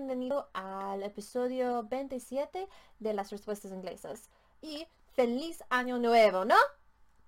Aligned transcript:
bienvenido 0.00 0.48
al 0.54 1.02
episodio 1.02 1.82
27 1.82 2.66
de 3.00 3.12
las 3.12 3.30
respuestas 3.30 3.70
inglesas. 3.70 4.30
Y 4.62 4.86
feliz 5.12 5.62
año 5.68 5.98
nuevo, 5.98 6.46
¿no? 6.46 6.54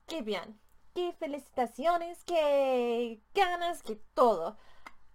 ¡Qué 0.06 0.22
bien! 0.22 0.58
¡Qué 0.94 1.12
felicitaciones! 1.12 2.24
¡Qué 2.24 3.20
ganas! 3.34 3.82
¡Qué 3.82 3.96
todo! 4.14 4.56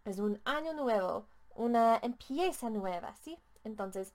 Es 0.05 0.19
un 0.19 0.39
año 0.45 0.73
nuevo, 0.73 1.25
una 1.55 1.97
empieza 2.03 2.69
nueva, 2.69 3.15
¿sí? 3.15 3.39
Entonces, 3.63 4.13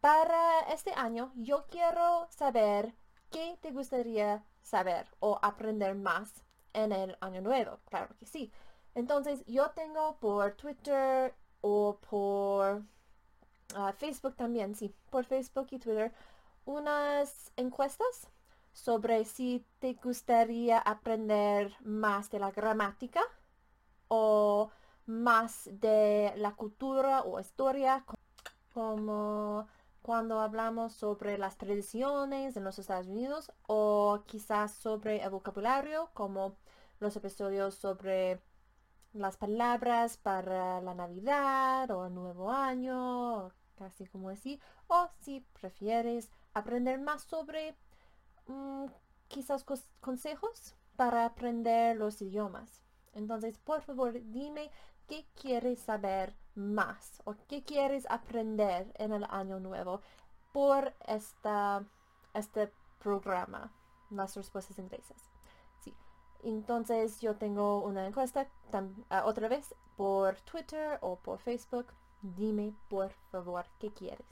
para 0.00 0.60
este 0.72 0.92
año 0.92 1.32
yo 1.34 1.66
quiero 1.66 2.28
saber 2.30 2.94
qué 3.32 3.58
te 3.60 3.72
gustaría 3.72 4.44
saber 4.62 5.08
o 5.18 5.40
aprender 5.42 5.96
más 5.96 6.44
en 6.74 6.92
el 6.92 7.18
año 7.20 7.40
nuevo. 7.40 7.80
Claro 7.86 8.14
que 8.20 8.26
sí. 8.26 8.52
Entonces 8.94 9.44
yo 9.46 9.70
tengo 9.70 10.16
por 10.20 10.52
Twitter 10.52 11.34
o 11.60 11.98
por 12.08 12.82
ah, 13.74 13.92
Facebook 13.92 14.36
también, 14.36 14.74
sí, 14.74 14.94
por 15.10 15.24
Facebook 15.24 15.68
y 15.70 15.78
Twitter, 15.78 16.12
unas 16.64 17.52
encuestas 17.56 18.28
sobre 18.72 19.24
si 19.24 19.64
te 19.78 19.94
gustaría 19.94 20.78
aprender 20.78 21.74
más 21.80 22.30
de 22.30 22.38
la 22.38 22.50
gramática 22.50 23.20
o 24.08 24.70
más 25.06 25.68
de 25.72 26.32
la 26.36 26.54
cultura 26.54 27.22
o 27.22 27.40
historia, 27.40 28.04
como 28.72 29.66
cuando 30.02 30.40
hablamos 30.40 30.92
sobre 30.92 31.36
las 31.38 31.58
tradiciones 31.58 32.56
en 32.56 32.64
los 32.64 32.78
Estados 32.78 33.08
Unidos 33.08 33.52
o 33.66 34.22
quizás 34.26 34.72
sobre 34.74 35.22
el 35.22 35.30
vocabulario, 35.30 36.10
como 36.14 36.56
los 37.00 37.16
episodios 37.16 37.74
sobre 37.74 38.40
las 39.12 39.36
palabras 39.36 40.16
para 40.16 40.80
la 40.80 40.94
Navidad 40.94 41.90
o 41.90 42.08
Nuevo 42.08 42.50
Año, 42.50 43.50
casi 43.76 44.06
como 44.06 44.30
así. 44.30 44.60
O 44.88 45.08
si 45.20 45.40
prefieres 45.60 46.30
aprender 46.54 47.00
más 47.00 47.22
sobre 47.22 47.76
mm, 48.46 48.86
quizás 49.28 49.64
consejos 50.00 50.74
para 50.96 51.24
aprender 51.24 51.96
los 51.96 52.20
idiomas. 52.22 52.82
Entonces, 53.12 53.58
por 53.58 53.82
favor, 53.82 54.12
dime 54.30 54.70
qué 55.06 55.26
quieres 55.34 55.80
saber 55.80 56.36
más 56.54 57.20
o 57.24 57.34
qué 57.48 57.64
quieres 57.64 58.06
aprender 58.10 58.92
en 58.96 59.12
el 59.12 59.24
año 59.24 59.58
nuevo 59.58 60.02
por 60.52 60.94
esta, 61.06 61.84
este 62.34 62.72
programa, 62.98 63.72
las 64.10 64.36
respuestas 64.36 64.78
inglesas. 64.78 65.29
Entonces 66.42 67.20
yo 67.20 67.36
tengo 67.36 67.82
una 67.82 68.06
encuesta 68.06 68.46
ah, 69.10 69.24
otra 69.24 69.48
vez 69.48 69.74
por 69.96 70.36
Twitter 70.40 70.98
o 71.02 71.16
por 71.16 71.38
Facebook. 71.38 71.86
Dime 72.22 72.74
por 72.88 73.10
favor 73.30 73.66
qué 73.78 73.90
quieres. 73.90 74.26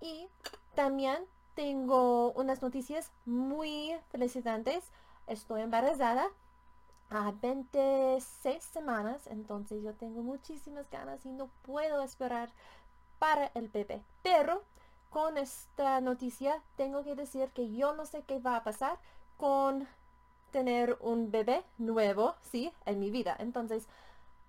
Y 0.00 0.28
también 0.74 1.24
tengo 1.54 2.32
unas 2.32 2.62
noticias 2.62 3.10
muy 3.24 3.94
felicitantes. 4.10 4.84
Estoy 5.26 5.62
embarazada 5.62 6.28
a 7.10 7.32
26 7.42 8.62
semanas, 8.64 9.26
entonces 9.26 9.82
yo 9.82 9.92
tengo 9.94 10.22
muchísimas 10.22 10.90
ganas 10.90 11.24
y 11.26 11.32
no 11.32 11.50
puedo 11.62 12.02
esperar 12.02 12.50
para 13.18 13.50
el 13.54 13.68
bebé. 13.68 14.02
Pero 14.22 14.62
con 15.10 15.36
esta 15.36 16.00
noticia 16.00 16.62
tengo 16.76 17.04
que 17.04 17.14
decir 17.14 17.50
que 17.50 17.70
yo 17.70 17.94
no 17.94 18.06
sé 18.06 18.22
qué 18.22 18.38
va 18.38 18.56
a 18.56 18.64
pasar 18.64 18.98
con 19.36 19.86
tener 20.52 20.96
un 21.00 21.32
bebé 21.32 21.64
nuevo, 21.78 22.36
sí, 22.42 22.72
en 22.86 23.00
mi 23.00 23.10
vida. 23.10 23.34
Entonces, 23.38 23.88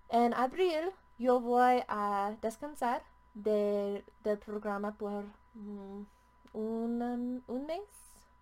en 0.09 0.33
abril 0.35 0.91
yo 1.17 1.39
voy 1.39 1.83
a 1.87 2.35
descansar 2.41 3.01
del 3.33 4.03
programa 4.45 4.95
por 4.97 5.23
mm, 5.55 6.05
un, 6.53 7.43
un 7.47 7.65
mes, 7.65 7.81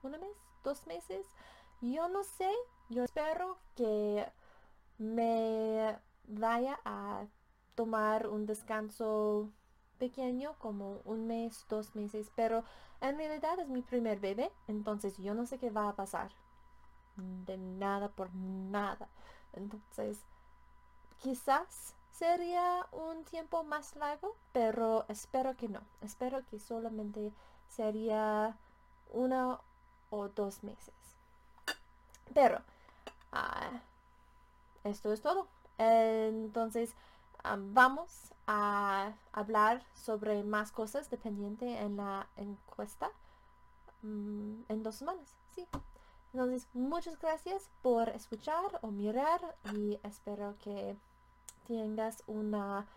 un 0.04 0.12
mes, 0.12 0.38
dos 0.64 0.86
meses. 0.88 1.26
Yo 1.80 2.10
no 2.10 2.24
sé, 2.24 2.52
yo 2.90 3.04
espero 3.04 3.58
que 3.76 4.26
me 4.98 5.98
vaya 6.28 6.80
a 6.84 7.26
tomar 7.76 8.28
un 8.28 8.46
descanso 8.46 9.50
pequeño, 9.98 10.56
como 10.58 11.02
un 11.06 11.28
mes, 11.28 11.66
dos 11.70 11.96
meses, 11.96 12.32
pero 12.36 12.64
en 13.02 13.18
realidad 13.18 13.60
es 13.60 13.70
mi 13.70 13.82
primer 13.82 14.20
bebé, 14.20 14.52
entonces 14.68 15.18
yo 15.18 15.34
no 15.34 15.46
sé 15.46 15.58
qué 15.58 15.70
va 15.70 15.90
a 15.90 15.96
pasar 15.96 16.32
de 17.16 17.58
nada 17.58 18.10
por 18.10 18.34
nada. 18.34 19.08
Entonces, 19.54 20.20
quizás 21.20 21.96
sería 22.12 22.86
un 22.92 23.24
tiempo 23.26 23.64
más 23.64 23.96
largo, 23.96 24.36
pero 24.52 25.06
espero 25.08 25.56
que 25.56 25.68
no. 25.68 25.82
Espero 26.02 26.46
que 26.46 26.60
solamente 26.60 27.34
sería 27.68 28.56
uno 29.12 29.62
o 30.10 30.30
dos 30.30 30.64
meses. 30.64 30.94
Pero, 32.34 32.62
ah, 33.32 33.82
esto 34.84 35.12
es 35.12 35.22
todo. 35.22 35.48
Entonces, 35.78 36.94
ah, 37.44 37.58
vamos 37.60 38.34
a 38.48 39.14
hablar 39.32 39.84
sobre 39.96 40.44
más 40.44 40.72
cosas 40.72 41.10
dependiente 41.10 41.80
en 41.80 41.98
la 41.98 42.28
encuesta 42.36 43.10
mm, 44.02 44.64
en 44.70 44.84
dos 44.84 44.96
semanas. 44.96 45.36
Sí. 45.56 45.68
Entonces, 46.34 46.68
muchas 46.74 47.20
gracias 47.20 47.70
por 47.82 48.10
escuchar 48.10 48.80
o 48.82 48.92
mirar 48.92 49.56
y 49.74 50.00
espero 50.04 50.58
que 50.60 50.98
tengas 51.68 52.24
una, 52.28 52.88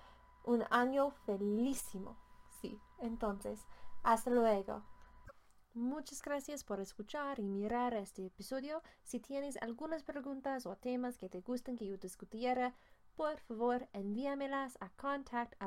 un 0.45 0.65
año 0.71 1.11
felísimo. 1.27 2.17
Sí, 2.61 2.79
entonces, 3.01 3.67
hasta 4.05 4.31
luego. 4.31 4.83
Muchas 5.75 6.23
gracias 6.23 6.63
por 6.63 6.79
escuchar 6.79 7.41
y 7.41 7.49
mirar 7.49 7.95
este 7.95 8.27
episodio. 8.27 8.81
Si 9.03 9.19
tienes 9.19 9.57
algunas 9.61 10.05
preguntas 10.05 10.67
o 10.67 10.77
temas 10.77 11.19
que 11.19 11.29
te 11.29 11.41
gusten 11.41 11.77
que 11.77 11.87
yo 11.87 11.97
discutiera, 11.97 12.77
por 13.17 13.41
favor 13.41 13.89
envíamelas 13.93 14.79
a 14.81 14.91
contact 14.91 15.61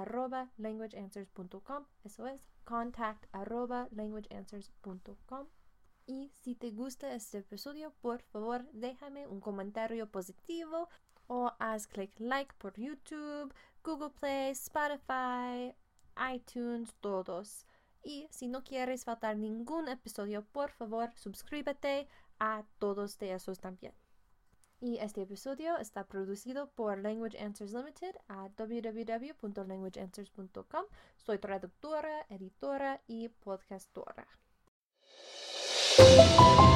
languageanswers.com. 0.58 1.86
Eso 2.06 2.28
es 2.28 2.48
contact 2.64 3.26
languageanswers.com. 3.34 5.48
Y 6.10 6.32
si 6.42 6.56
te 6.56 6.72
gusta 6.72 7.14
este 7.14 7.40
episodio, 7.40 7.92
por 8.02 8.22
favor 8.22 8.64
déjame 8.72 9.28
un 9.28 9.42
comentario 9.42 10.10
positivo 10.10 10.88
o 11.28 11.52
haz 11.60 11.86
clic 11.86 12.18
like 12.18 12.56
por 12.58 12.80
YouTube, 12.80 13.54
Google 13.84 14.12
Play, 14.12 14.52
Spotify, 14.52 15.76
iTunes, 16.34 16.96
todos. 17.02 17.66
Y 18.04 18.30
si 18.32 18.48
no 18.48 18.64
quieres 18.64 19.04
faltar 19.04 19.36
ningún 19.36 19.90
episodio, 19.90 20.46
por 20.46 20.72
favor 20.72 21.12
suscríbete 21.16 22.08
a 22.40 22.64
todos 22.80 23.18
de 23.18 23.34
esos 23.34 23.60
también. 23.60 23.94
Y 24.80 25.00
este 25.00 25.24
episodio 25.24 25.78
está 25.78 26.06
producido 26.06 26.70
por 26.70 27.00
Language 27.00 27.38
Answers 27.38 27.74
Limited 27.74 28.16
a 28.30 28.48
www.languageanswers.com. 28.58 30.86
Soy 31.18 31.38
traductora, 31.40 32.26
editora 32.30 33.02
y 33.08 33.28
podcastora. 33.28 34.26
Música 35.98 36.67